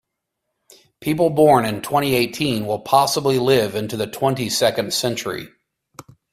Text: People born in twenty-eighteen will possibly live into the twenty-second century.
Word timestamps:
People 0.99 1.29
born 1.29 1.63
in 1.63 1.83
twenty-eighteen 1.83 2.65
will 2.65 2.79
possibly 2.79 3.37
live 3.37 3.75
into 3.75 3.97
the 3.97 4.07
twenty-second 4.07 4.95
century. 4.95 5.49